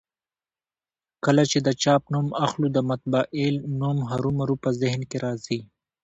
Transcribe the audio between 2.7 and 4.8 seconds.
د مطبعې نوم هرومرو په